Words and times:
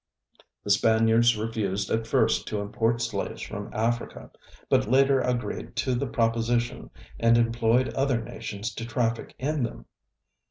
The 0.63 0.71
Spaniards 0.71 1.37
refused 1.37 1.91
at 1.91 2.07
first 2.07 2.47
to 2.47 2.59
import 2.59 3.03
slaves 3.03 3.43
from 3.43 3.69
Africa, 3.71 4.31
but 4.67 4.89
later 4.89 5.19
agreed 5.21 5.75
to 5.75 5.93
the 5.93 6.07
proposition 6.07 6.89
and 7.19 7.37
employed 7.37 7.93
other 7.93 8.19
nations 8.19 8.73
to 8.73 8.85
traffic 8.87 9.35
in 9.37 9.61
them. 9.61 9.85